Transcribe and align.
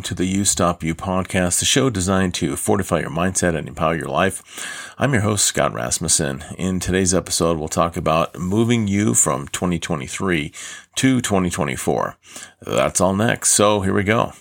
welcome 0.00 0.16
to 0.16 0.24
the 0.24 0.32
You 0.32 0.46
Stop 0.46 0.82
You 0.82 0.94
podcast, 0.94 1.58
the 1.58 1.66
show 1.66 1.90
designed 1.90 2.32
to 2.36 2.56
fortify 2.56 3.00
your 3.00 3.10
mindset 3.10 3.54
and 3.54 3.68
empower 3.68 3.94
your 3.94 4.08
life. 4.08 4.94
I'm 4.96 5.12
your 5.12 5.20
host, 5.20 5.44
Scott 5.44 5.74
Rasmussen. 5.74 6.42
In 6.56 6.80
today's 6.80 7.12
episode, 7.12 7.58
we'll 7.58 7.68
talk 7.68 7.98
about 7.98 8.38
moving 8.38 8.88
you 8.88 9.12
from 9.12 9.46
2023 9.48 10.54
to 10.96 11.20
2024. 11.20 12.16
That's 12.62 12.98
all 13.02 13.14
next. 13.14 13.52
So 13.52 13.82
here 13.82 13.92
we 13.92 14.02
go. 14.02 14.32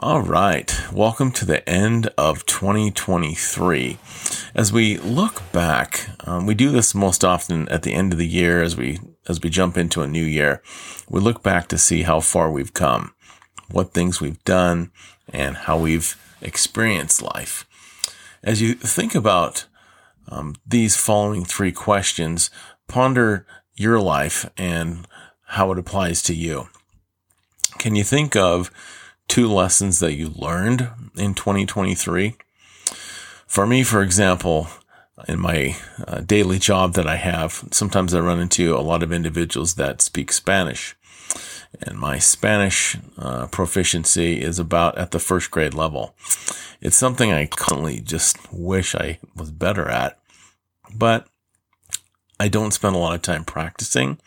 All 0.00 0.20
right. 0.20 0.76
Welcome 0.92 1.30
to 1.32 1.44
the 1.44 1.66
end 1.68 2.08
of 2.18 2.44
2023. 2.46 3.98
As 4.52 4.72
we 4.72 4.98
look 4.98 5.42
back, 5.52 6.08
um, 6.26 6.44
we 6.44 6.54
do 6.54 6.70
this 6.70 6.92
most 6.92 7.24
often 7.24 7.68
at 7.68 7.84
the 7.84 7.94
end 7.94 8.12
of 8.12 8.18
the 8.18 8.26
year 8.26 8.64
as 8.64 8.76
we, 8.76 8.98
as 9.28 9.40
we 9.40 9.48
jump 9.48 9.78
into 9.78 10.02
a 10.02 10.08
new 10.08 10.24
year. 10.24 10.60
We 11.08 11.20
look 11.20 11.44
back 11.44 11.68
to 11.68 11.78
see 11.78 12.02
how 12.02 12.18
far 12.18 12.50
we've 12.50 12.74
come 12.74 13.12
what 13.70 13.92
things 13.92 14.20
we've 14.20 14.42
done, 14.44 14.90
and 15.32 15.56
how 15.56 15.78
we've 15.78 16.16
experienced 16.40 17.22
life. 17.22 17.66
As 18.42 18.62
you 18.62 18.74
think 18.74 19.14
about 19.14 19.66
um, 20.28 20.54
these 20.66 20.96
following 20.96 21.44
three 21.44 21.72
questions, 21.72 22.50
ponder 22.88 23.46
your 23.74 24.00
life 24.00 24.48
and 24.56 25.06
how 25.46 25.72
it 25.72 25.78
applies 25.78 26.22
to 26.22 26.34
you. 26.34 26.68
Can 27.78 27.94
you 27.94 28.04
think 28.04 28.34
of 28.36 28.70
two 29.28 29.48
lessons 29.48 29.98
that 30.00 30.14
you 30.14 30.28
learned 30.28 30.88
in 31.16 31.34
2023? 31.34 32.36
For 33.46 33.66
me, 33.66 33.82
for 33.82 34.02
example, 34.02 34.68
in 35.28 35.40
my 35.40 35.76
uh, 36.06 36.20
daily 36.20 36.58
job 36.58 36.94
that 36.94 37.06
I 37.06 37.16
have, 37.16 37.64
sometimes 37.70 38.12
I 38.12 38.20
run 38.20 38.40
into 38.40 38.76
a 38.76 38.80
lot 38.80 39.02
of 39.02 39.12
individuals 39.12 39.74
that 39.74 40.02
speak 40.02 40.32
Spanish 40.32 40.96
and 41.82 41.98
my 41.98 42.18
Spanish 42.18 42.96
uh, 43.18 43.46
proficiency 43.46 44.40
is 44.40 44.58
about 44.58 44.98
at 44.98 45.10
the 45.10 45.18
first 45.18 45.50
grade 45.50 45.74
level. 45.74 46.14
It's 46.80 46.96
something 46.96 47.32
I 47.32 47.46
constantly 47.46 48.00
just 48.00 48.52
wish 48.52 48.94
I 48.94 49.18
was 49.34 49.50
better 49.50 49.88
at, 49.88 50.18
but 50.94 51.26
I 52.38 52.48
don't 52.48 52.72
spend 52.72 52.94
a 52.94 52.98
lot 52.98 53.14
of 53.14 53.22
time 53.22 53.44
practicing, 53.44 54.18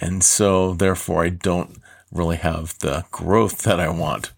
and 0.00 0.22
so 0.22 0.74
therefore 0.74 1.24
I 1.24 1.30
don't 1.30 1.78
really 2.12 2.36
have 2.36 2.78
the 2.78 3.04
growth 3.10 3.58
that 3.62 3.80
I 3.80 3.88
want. 3.88 4.32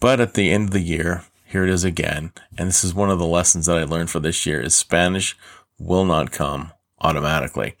But 0.00 0.20
at 0.20 0.34
the 0.34 0.50
end 0.50 0.68
of 0.68 0.72
the 0.72 0.80
year, 0.80 1.24
here 1.44 1.64
it 1.64 1.70
is 1.70 1.84
again, 1.84 2.32
and 2.56 2.68
this 2.68 2.84
is 2.84 2.94
one 2.94 3.10
of 3.10 3.18
the 3.18 3.26
lessons 3.26 3.66
that 3.66 3.78
I 3.78 3.84
learned 3.84 4.10
for 4.10 4.20
this 4.20 4.46
year: 4.46 4.60
is 4.60 4.74
Spanish 4.74 5.36
will 5.78 6.04
not 6.04 6.32
come 6.32 6.72
automatically. 7.00 7.76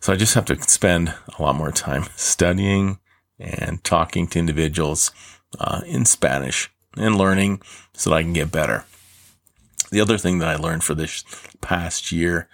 So 0.00 0.12
I 0.12 0.16
just 0.16 0.34
have 0.34 0.46
to 0.46 0.60
spend 0.62 1.14
a 1.38 1.42
lot 1.42 1.56
more 1.56 1.72
time 1.72 2.04
studying 2.16 2.98
and 3.38 3.82
talking 3.84 4.26
to 4.28 4.38
individuals 4.38 5.12
uh, 5.58 5.82
in 5.86 6.04
Spanish 6.04 6.70
and 6.96 7.16
learning 7.16 7.60
so 7.92 8.10
that 8.10 8.16
I 8.16 8.22
can 8.22 8.32
get 8.32 8.52
better. 8.52 8.84
The 9.90 10.00
other 10.00 10.18
thing 10.18 10.40
that 10.40 10.48
I 10.48 10.56
learned 10.56 10.82
for 10.82 10.94
this 10.94 11.24
past 11.60 12.10
year 12.10 12.48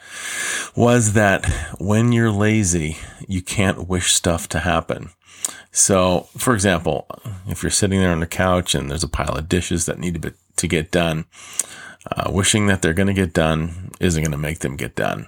was 0.77 1.14
that 1.14 1.47
when 1.78 2.12
you're 2.12 2.30
lazy, 2.30 2.98
you 3.27 3.41
can't 3.41 3.89
wish 3.89 4.12
stuff 4.12 4.48
to 4.50 4.61
happen. 4.61 5.11
So, 5.70 6.28
for 6.36 6.55
example, 6.55 7.06
if 7.46 7.62
you're 7.62 7.70
sitting 7.70 8.00
there 8.00 8.12
on 8.12 8.20
the 8.20 8.27
couch 8.27 8.74
and 8.74 8.91
there's 8.91 9.02
a 9.02 9.08
pile 9.08 9.36
of 9.36 9.48
dishes 9.48 9.86
that 9.86 9.98
need 9.98 10.14
to, 10.14 10.20
be, 10.20 10.36
to 10.56 10.69
get 10.69 10.91
done, 10.91 11.24
uh, 12.11 12.30
wishing 12.30 12.67
that 12.67 12.83
they're 12.83 12.92
going 12.92 13.08
to 13.08 13.14
get 13.14 13.33
done 13.33 13.91
isn't 13.98 14.22
going 14.22 14.33
to 14.33 14.39
make 14.39 14.58
them 14.58 14.77
get 14.77 14.94
done. 14.94 15.27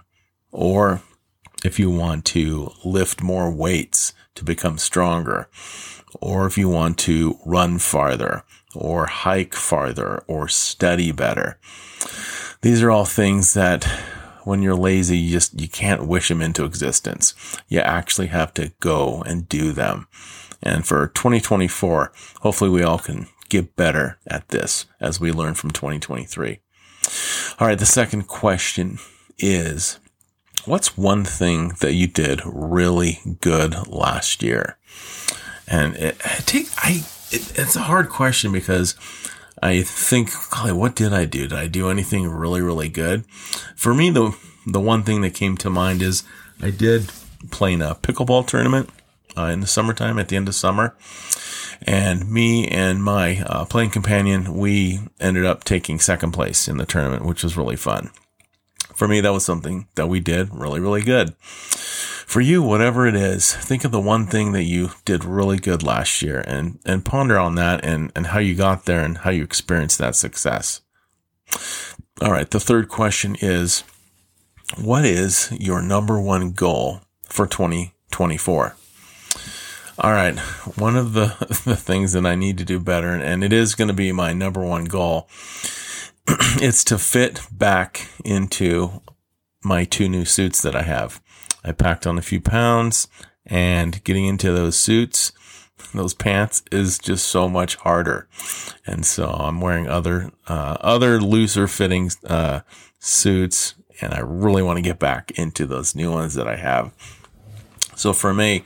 Or 0.52 1.00
if 1.64 1.78
you 1.78 1.90
want 1.90 2.26
to 2.26 2.72
lift 2.84 3.22
more 3.22 3.50
weights 3.50 4.12
to 4.34 4.44
become 4.44 4.78
stronger, 4.78 5.48
or 6.20 6.46
if 6.46 6.56
you 6.58 6.68
want 6.68 6.98
to 6.98 7.38
run 7.44 7.78
farther, 7.78 8.44
or 8.74 9.06
hike 9.06 9.54
farther, 9.54 10.22
or 10.26 10.48
study 10.48 11.12
better. 11.12 11.58
These 12.62 12.82
are 12.82 12.90
all 12.90 13.04
things 13.04 13.54
that 13.54 13.84
when 14.44 14.62
you're 14.62 14.74
lazy, 14.74 15.18
you 15.18 15.32
just, 15.32 15.60
you 15.60 15.68
can't 15.68 16.06
wish 16.06 16.28
them 16.28 16.42
into 16.42 16.64
existence. 16.64 17.34
You 17.68 17.80
actually 17.80 18.28
have 18.28 18.52
to 18.54 18.72
go 18.80 19.22
and 19.22 19.48
do 19.48 19.72
them. 19.72 20.06
And 20.62 20.86
for 20.86 21.08
2024, 21.08 22.12
hopefully 22.40 22.70
we 22.70 22.82
all 22.82 22.98
can 22.98 23.26
get 23.48 23.76
better 23.76 24.18
at 24.26 24.48
this 24.48 24.86
as 25.00 25.20
we 25.20 25.30
learn 25.30 25.54
from 25.54 25.70
2023. 25.70 26.60
All 27.58 27.66
right. 27.66 27.78
The 27.78 27.86
second 27.86 28.28
question 28.28 28.98
is, 29.38 29.98
what's 30.66 30.96
one 30.96 31.24
thing 31.24 31.72
that 31.80 31.94
you 31.94 32.06
did 32.06 32.40
really 32.44 33.20
good 33.40 33.86
last 33.88 34.42
year? 34.42 34.76
And 35.66 35.94
it, 35.96 36.16
it 36.24 36.46
take 36.46 36.68
I 36.78 37.04
it, 37.30 37.58
it's 37.58 37.76
a 37.76 37.82
hard 37.82 38.08
question 38.08 38.52
because 38.52 38.94
I 39.62 39.82
think, 39.82 40.30
golly, 40.50 40.72
what 40.72 40.94
did 40.94 41.12
I 41.12 41.24
do? 41.24 41.48
Did 41.48 41.58
I 41.58 41.66
do 41.66 41.88
anything 41.88 42.28
really 42.28 42.60
really 42.60 42.88
good? 42.88 43.24
For 43.76 43.94
me, 43.94 44.10
the 44.10 44.36
the 44.66 44.80
one 44.80 45.02
thing 45.02 45.20
that 45.22 45.34
came 45.34 45.56
to 45.58 45.70
mind 45.70 46.02
is 46.02 46.24
I 46.60 46.70
did 46.70 47.10
play 47.50 47.74
in 47.74 47.82
a 47.82 47.94
pickleball 47.94 48.46
tournament 48.46 48.90
uh, 49.36 49.44
in 49.44 49.60
the 49.60 49.66
summertime 49.66 50.18
at 50.18 50.28
the 50.28 50.36
end 50.36 50.48
of 50.48 50.54
summer. 50.54 50.96
And 51.86 52.30
me 52.30 52.66
and 52.68 53.04
my 53.04 53.42
uh, 53.42 53.66
playing 53.66 53.90
companion, 53.90 54.54
we 54.56 55.00
ended 55.20 55.44
up 55.44 55.64
taking 55.64 55.98
second 55.98 56.32
place 56.32 56.66
in 56.66 56.78
the 56.78 56.86
tournament, 56.86 57.26
which 57.26 57.42
was 57.42 57.56
really 57.56 57.76
fun 57.76 58.10
for 58.94 59.08
me, 59.08 59.20
that 59.20 59.32
was 59.32 59.44
something 59.44 59.88
that 59.94 60.08
we 60.08 60.20
did 60.20 60.54
really, 60.54 60.80
really 60.80 61.02
good. 61.02 61.34
For 61.38 62.40
you, 62.40 62.62
whatever 62.62 63.06
it 63.06 63.14
is, 63.14 63.54
think 63.54 63.84
of 63.84 63.92
the 63.92 64.00
one 64.00 64.26
thing 64.26 64.52
that 64.52 64.64
you 64.64 64.90
did 65.04 65.24
really 65.24 65.58
good 65.58 65.82
last 65.82 66.22
year 66.22 66.42
and, 66.46 66.78
and 66.84 67.04
ponder 67.04 67.38
on 67.38 67.54
that 67.56 67.84
and, 67.84 68.10
and 68.16 68.28
how 68.28 68.38
you 68.38 68.54
got 68.54 68.86
there 68.86 69.04
and 69.04 69.18
how 69.18 69.30
you 69.30 69.42
experienced 69.44 69.98
that 69.98 70.16
success. 70.16 70.80
All 72.22 72.32
right. 72.32 72.50
The 72.50 72.60
third 72.60 72.88
question 72.88 73.36
is, 73.40 73.84
what 74.80 75.04
is 75.04 75.52
your 75.52 75.82
number 75.82 76.20
one 76.20 76.52
goal 76.52 77.02
for 77.24 77.46
2024? 77.46 78.76
All 79.98 80.12
right. 80.12 80.38
One 80.76 80.96
of 80.96 81.12
the, 81.12 81.26
the 81.64 81.76
things 81.76 82.12
that 82.12 82.26
I 82.26 82.34
need 82.34 82.58
to 82.58 82.64
do 82.64 82.80
better, 82.80 83.10
and 83.10 83.44
it 83.44 83.52
is 83.52 83.74
going 83.74 83.88
to 83.88 83.94
be 83.94 84.12
my 84.12 84.32
number 84.32 84.62
one 84.62 84.86
goal, 84.86 85.28
it's 86.28 86.84
to 86.84 86.98
fit 86.98 87.42
back 87.50 88.08
into 88.24 89.02
my 89.62 89.84
two 89.84 90.08
new 90.08 90.24
suits 90.24 90.62
that 90.62 90.76
I 90.76 90.82
have. 90.82 91.20
I 91.64 91.72
packed 91.72 92.06
on 92.06 92.18
a 92.18 92.22
few 92.22 92.40
pounds 92.40 93.08
and 93.46 94.02
getting 94.04 94.26
into 94.26 94.52
those 94.52 94.76
suits, 94.76 95.32
those 95.92 96.14
pants 96.14 96.62
is 96.72 96.98
just 96.98 97.28
so 97.28 97.48
much 97.48 97.76
harder. 97.76 98.28
And 98.86 99.04
so 99.04 99.28
I'm 99.28 99.60
wearing 99.60 99.88
other, 99.88 100.32
uh, 100.48 100.76
other 100.80 101.20
looser 101.20 101.68
fitting, 101.68 102.10
uh, 102.26 102.60
suits 103.00 103.74
and 104.00 104.14
I 104.14 104.20
really 104.20 104.62
want 104.62 104.78
to 104.78 104.82
get 104.82 104.98
back 104.98 105.30
into 105.32 105.66
those 105.66 105.94
new 105.94 106.10
ones 106.10 106.34
that 106.34 106.48
I 106.48 106.56
have. 106.56 106.92
So 107.96 108.12
for 108.12 108.34
me, 108.34 108.64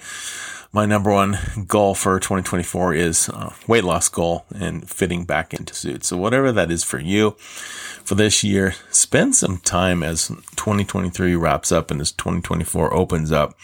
my 0.73 0.85
number 0.85 1.11
one 1.11 1.39
goal 1.67 1.95
for 1.95 2.19
2024 2.19 2.95
is 2.95 3.29
uh, 3.31 3.53
weight 3.67 3.85
loss 3.85 4.09
goal 4.09 4.45
and 4.55 4.89
fitting 4.89 5.25
back 5.25 5.55
into 5.55 5.75
suits. 5.75 6.09
So 6.09 6.17
whatever 6.17 6.53
that 6.53 6.71
is 6.71 6.85
for 6.85 6.99
you 6.99 7.33
for 7.39 8.15
this 8.15 8.45
year, 8.45 8.75
spend 8.91 9.35
some 9.35 9.59
time 9.59 10.03
as 10.03 10.29
2023 10.29 11.35
wraps 11.37 11.73
up 11.73 11.91
and 11.91 12.01
as 12.01 12.13
2024 12.13 12.93
opens 12.93 13.33
up. 13.33 13.59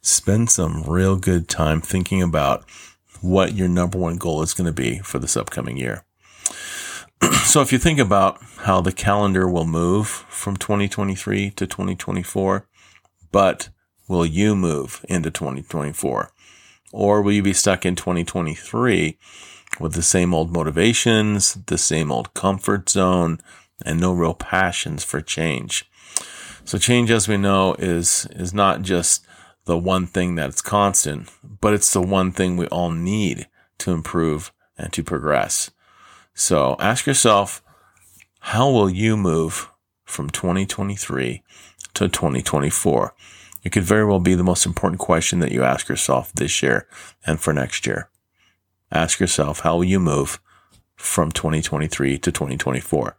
Spend 0.00 0.50
some 0.50 0.82
real 0.84 1.16
good 1.16 1.48
time 1.48 1.80
thinking 1.80 2.22
about 2.22 2.64
what 3.20 3.54
your 3.54 3.68
number 3.68 3.98
one 3.98 4.16
goal 4.16 4.42
is 4.42 4.54
going 4.54 4.66
to 4.66 4.72
be 4.72 4.98
for 4.98 5.18
this 5.18 5.36
upcoming 5.36 5.76
year. 5.76 6.04
so 7.44 7.60
if 7.60 7.72
you 7.72 7.78
think 7.78 7.98
about 7.98 8.38
how 8.58 8.80
the 8.80 8.92
calendar 8.92 9.48
will 9.48 9.66
move 9.66 10.08
from 10.08 10.56
2023 10.56 11.50
to 11.50 11.66
2024, 11.66 12.66
but 13.30 13.68
will 14.08 14.26
you 14.26 14.56
move 14.56 15.04
into 15.08 15.30
2024? 15.30 16.32
Or 16.92 17.22
will 17.22 17.32
you 17.32 17.42
be 17.42 17.52
stuck 17.52 17.84
in 17.84 17.94
2023 17.94 19.18
with 19.78 19.92
the 19.92 20.02
same 20.02 20.34
old 20.34 20.52
motivations, 20.52 21.54
the 21.66 21.78
same 21.78 22.10
old 22.10 22.32
comfort 22.34 22.88
zone, 22.88 23.38
and 23.84 24.00
no 24.00 24.12
real 24.12 24.34
passions 24.34 25.04
for 25.04 25.20
change? 25.20 25.88
So 26.64 26.78
change, 26.78 27.10
as 27.10 27.28
we 27.28 27.36
know, 27.36 27.74
is, 27.78 28.26
is 28.32 28.52
not 28.52 28.82
just 28.82 29.24
the 29.66 29.78
one 29.78 30.06
thing 30.06 30.34
that's 30.34 30.62
constant, 30.62 31.30
but 31.60 31.74
it's 31.74 31.92
the 31.92 32.02
one 32.02 32.32
thing 32.32 32.56
we 32.56 32.66
all 32.68 32.90
need 32.90 33.46
to 33.78 33.92
improve 33.92 34.50
and 34.78 34.92
to 34.94 35.02
progress. 35.02 35.70
So 36.34 36.76
ask 36.78 37.06
yourself, 37.06 37.62
how 38.40 38.70
will 38.70 38.88
you 38.88 39.16
move 39.16 39.70
from 40.04 40.30
2023 40.30 41.42
to 41.94 42.08
2024? 42.08 43.14
It 43.68 43.72
could 43.72 43.84
very 43.84 44.06
well 44.06 44.18
be 44.18 44.34
the 44.34 44.42
most 44.42 44.64
important 44.64 44.98
question 44.98 45.40
that 45.40 45.52
you 45.52 45.62
ask 45.62 45.90
yourself 45.90 46.32
this 46.32 46.62
year 46.62 46.88
and 47.26 47.38
for 47.38 47.52
next 47.52 47.86
year. 47.86 48.08
Ask 48.90 49.20
yourself, 49.20 49.60
how 49.60 49.76
will 49.76 49.84
you 49.84 50.00
move 50.00 50.40
from 50.96 51.30
2023 51.30 52.16
to 52.16 52.32
2024? 52.32 53.18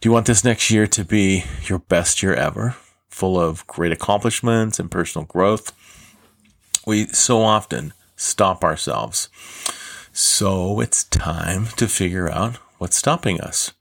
Do 0.00 0.08
you 0.08 0.12
want 0.12 0.26
this 0.26 0.44
next 0.44 0.70
year 0.70 0.86
to 0.86 1.04
be 1.04 1.46
your 1.64 1.80
best 1.80 2.22
year 2.22 2.32
ever, 2.32 2.76
full 3.08 3.40
of 3.40 3.66
great 3.66 3.90
accomplishments 3.90 4.78
and 4.78 4.88
personal 4.88 5.26
growth? 5.26 5.72
We 6.86 7.08
so 7.08 7.42
often 7.42 7.92
stop 8.14 8.62
ourselves 8.62 9.30
So 10.12 10.78
it's 10.78 11.02
time 11.02 11.66
to 11.76 11.88
figure 11.88 12.30
out 12.30 12.58
what's 12.78 12.98
stopping 12.98 13.40
us. 13.40 13.72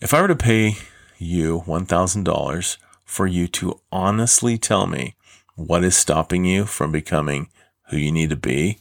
If 0.00 0.12
I 0.12 0.20
were 0.20 0.26
to 0.26 0.34
pay 0.34 0.74
you 1.18 1.62
$1,000 1.68 2.78
for 3.04 3.26
you 3.26 3.46
to 3.48 3.80
honestly 3.90 4.58
tell 4.58 4.86
me 4.86 5.14
what 5.54 5.84
is 5.84 5.96
stopping 5.96 6.44
you 6.44 6.64
from 6.64 6.92
becoming 6.92 7.48
who 7.88 7.96
you 7.96 8.10
need 8.10 8.30
to 8.30 8.36
be, 8.36 8.78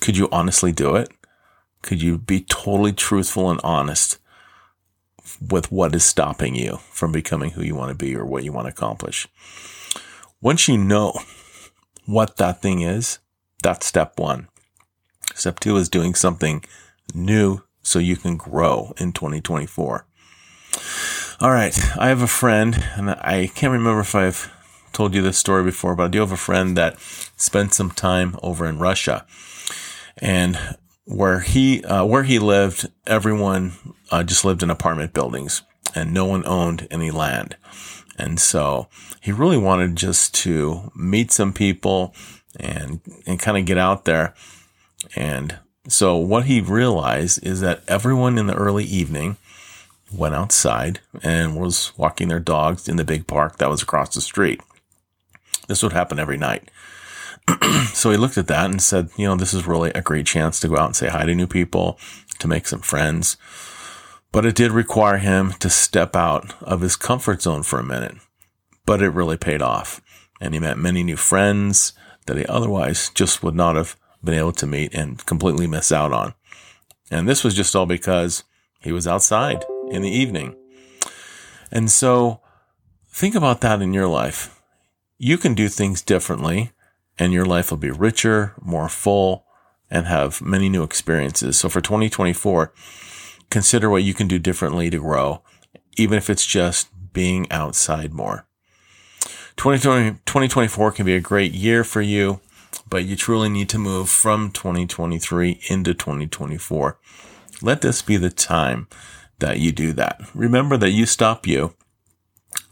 could 0.00 0.16
you 0.16 0.28
honestly 0.30 0.72
do 0.72 0.96
it? 0.96 1.10
Could 1.82 2.02
you 2.02 2.18
be 2.18 2.40
totally 2.40 2.92
truthful 2.92 3.50
and 3.50 3.60
honest 3.62 4.18
with 5.40 5.72
what 5.72 5.94
is 5.94 6.04
stopping 6.04 6.54
you 6.54 6.78
from 6.90 7.12
becoming 7.12 7.50
who 7.50 7.62
you 7.62 7.74
want 7.74 7.90
to 7.90 7.94
be 7.94 8.14
or 8.14 8.24
what 8.24 8.44
you 8.44 8.52
want 8.52 8.66
to 8.66 8.72
accomplish? 8.72 9.26
Once 10.40 10.68
you 10.68 10.76
know 10.76 11.18
what 12.04 12.36
that 12.36 12.60
thing 12.60 12.82
is, 12.82 13.18
that's 13.62 13.86
step 13.86 14.18
one. 14.18 14.48
Step 15.34 15.60
two 15.60 15.76
is 15.76 15.88
doing 15.88 16.14
something 16.14 16.64
new 17.14 17.62
so 17.82 17.98
you 17.98 18.16
can 18.16 18.36
grow 18.36 18.92
in 18.98 19.12
2024. 19.12 20.06
All 21.38 21.50
right. 21.50 21.78
I 21.98 22.08
have 22.08 22.22
a 22.22 22.26
friend, 22.26 22.82
and 22.94 23.10
I 23.10 23.50
can't 23.54 23.72
remember 23.72 24.00
if 24.00 24.14
I've 24.14 24.50
told 24.94 25.14
you 25.14 25.20
this 25.20 25.36
story 25.36 25.62
before, 25.64 25.94
but 25.94 26.04
I 26.04 26.08
do 26.08 26.20
have 26.20 26.32
a 26.32 26.36
friend 26.36 26.78
that 26.78 26.98
spent 27.36 27.74
some 27.74 27.90
time 27.90 28.36
over 28.42 28.64
in 28.64 28.78
Russia. 28.78 29.26
And 30.16 30.58
where 31.04 31.40
he, 31.40 31.84
uh, 31.84 32.06
where 32.06 32.22
he 32.22 32.38
lived, 32.38 32.88
everyone 33.06 33.72
uh, 34.10 34.22
just 34.22 34.46
lived 34.46 34.62
in 34.62 34.70
apartment 34.70 35.12
buildings 35.12 35.60
and 35.94 36.14
no 36.14 36.24
one 36.24 36.46
owned 36.46 36.88
any 36.90 37.10
land. 37.10 37.56
And 38.16 38.40
so 38.40 38.88
he 39.20 39.30
really 39.30 39.58
wanted 39.58 39.94
just 39.94 40.32
to 40.36 40.90
meet 40.96 41.30
some 41.32 41.52
people 41.52 42.14
and, 42.58 43.02
and 43.26 43.38
kind 43.38 43.58
of 43.58 43.66
get 43.66 43.76
out 43.76 44.06
there. 44.06 44.32
And 45.14 45.58
so 45.86 46.16
what 46.16 46.46
he 46.46 46.62
realized 46.62 47.44
is 47.44 47.60
that 47.60 47.82
everyone 47.88 48.38
in 48.38 48.46
the 48.46 48.56
early 48.56 48.84
evening 48.84 49.36
went 50.12 50.34
outside 50.34 51.00
and 51.22 51.56
was 51.56 51.92
walking 51.96 52.28
their 52.28 52.40
dogs 52.40 52.88
in 52.88 52.96
the 52.96 53.04
big 53.04 53.26
park 53.26 53.58
that 53.58 53.68
was 53.68 53.82
across 53.82 54.14
the 54.14 54.20
street. 54.20 54.60
This 55.68 55.82
would 55.82 55.92
happen 55.92 56.18
every 56.18 56.36
night. 56.36 56.70
so 57.92 58.10
he 58.10 58.16
looked 58.16 58.38
at 58.38 58.46
that 58.48 58.70
and 58.70 58.80
said, 58.80 59.08
you 59.16 59.26
know, 59.26 59.36
this 59.36 59.54
is 59.54 59.66
really 59.66 59.90
a 59.90 60.02
great 60.02 60.26
chance 60.26 60.60
to 60.60 60.68
go 60.68 60.76
out 60.76 60.86
and 60.86 60.96
say 60.96 61.08
hi 61.08 61.24
to 61.24 61.34
new 61.34 61.46
people, 61.46 61.98
to 62.38 62.48
make 62.48 62.66
some 62.66 62.80
friends. 62.80 63.36
But 64.32 64.46
it 64.46 64.54
did 64.54 64.72
require 64.72 65.18
him 65.18 65.52
to 65.60 65.70
step 65.70 66.14
out 66.14 66.54
of 66.62 66.80
his 66.80 66.96
comfort 66.96 67.42
zone 67.42 67.62
for 67.62 67.78
a 67.78 67.84
minute. 67.84 68.16
But 68.84 69.02
it 69.02 69.10
really 69.10 69.36
paid 69.36 69.62
off. 69.62 70.00
And 70.40 70.54
he 70.54 70.60
met 70.60 70.78
many 70.78 71.02
new 71.02 71.16
friends 71.16 71.92
that 72.26 72.36
he 72.36 72.44
otherwise 72.46 73.10
just 73.10 73.42
would 73.42 73.54
not 73.54 73.76
have 73.76 73.96
been 74.22 74.34
able 74.34 74.52
to 74.52 74.66
meet 74.66 74.94
and 74.94 75.24
completely 75.26 75.66
miss 75.66 75.90
out 75.90 76.12
on. 76.12 76.34
And 77.10 77.28
this 77.28 77.44
was 77.44 77.54
just 77.54 77.74
all 77.74 77.86
because 77.86 78.44
he 78.80 78.92
was 78.92 79.06
outside 79.06 79.64
in 79.90 80.02
the 80.02 80.10
evening. 80.10 80.56
And 81.70 81.90
so 81.90 82.40
think 83.08 83.34
about 83.34 83.60
that 83.60 83.82
in 83.82 83.92
your 83.92 84.08
life. 84.08 84.60
You 85.18 85.38
can 85.38 85.54
do 85.54 85.68
things 85.68 86.02
differently 86.02 86.72
and 87.18 87.32
your 87.32 87.46
life 87.46 87.70
will 87.70 87.78
be 87.78 87.90
richer, 87.90 88.54
more 88.60 88.88
full, 88.88 89.46
and 89.90 90.06
have 90.06 90.42
many 90.42 90.68
new 90.68 90.82
experiences. 90.82 91.58
So 91.58 91.68
for 91.68 91.80
2024, 91.80 92.72
consider 93.50 93.88
what 93.88 94.02
you 94.02 94.14
can 94.14 94.28
do 94.28 94.38
differently 94.38 94.90
to 94.90 94.98
grow, 94.98 95.42
even 95.96 96.18
if 96.18 96.28
it's 96.28 96.44
just 96.44 96.88
being 97.12 97.50
outside 97.50 98.12
more. 98.12 98.46
2020, 99.56 100.18
2024 100.26 100.92
can 100.92 101.06
be 101.06 101.14
a 101.14 101.20
great 101.20 101.52
year 101.52 101.82
for 101.82 102.02
you, 102.02 102.40
but 102.88 103.04
you 103.06 103.16
truly 103.16 103.48
need 103.48 103.70
to 103.70 103.78
move 103.78 104.10
from 104.10 104.50
2023 104.50 105.60
into 105.70 105.94
2024. 105.94 106.98
Let 107.62 107.80
this 107.80 108.02
be 108.02 108.18
the 108.18 108.28
time 108.28 108.86
that 109.38 109.58
you 109.58 109.72
do 109.72 109.92
that. 109.94 110.20
Remember 110.34 110.76
that 110.76 110.90
you 110.90 111.06
stop 111.06 111.46
you 111.46 111.74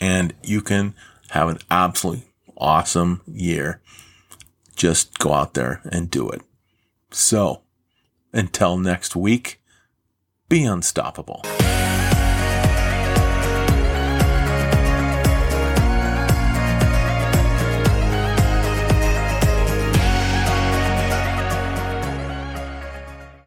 and 0.00 0.34
you 0.42 0.60
can 0.60 0.94
have 1.30 1.48
an 1.48 1.58
absolutely 1.70 2.24
awesome 2.56 3.20
year. 3.26 3.80
Just 4.76 5.18
go 5.18 5.32
out 5.32 5.54
there 5.54 5.80
and 5.84 6.10
do 6.10 6.28
it. 6.30 6.42
So 7.10 7.62
until 8.32 8.76
next 8.76 9.14
week, 9.14 9.60
be 10.48 10.64
unstoppable. 10.64 11.42